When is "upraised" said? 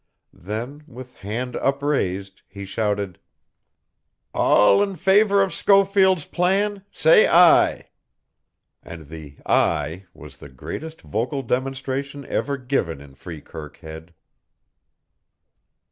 1.57-2.41